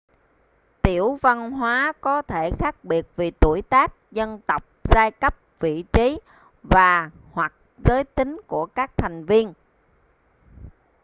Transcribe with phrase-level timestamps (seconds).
[0.81, 5.83] tiểu văn hóa có thể khác biệt vì tuổi tác dân tộc giai cấp vị
[5.93, 6.19] trí
[6.69, 7.53] và/hoặc
[7.85, 9.53] giới tính của các thành viên